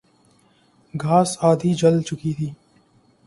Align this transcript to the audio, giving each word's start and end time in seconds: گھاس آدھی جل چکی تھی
گھاس 0.93 1.29
آدھی 1.49 1.71
جل 1.79 1.95
چکی 2.07 2.31
تھی 2.37 2.49